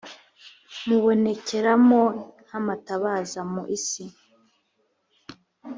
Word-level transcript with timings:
mubonekeramo 0.87 2.01
nk 2.45 2.51
amatabaza 2.59 3.39
mu 3.53 3.63
isi 3.77 4.05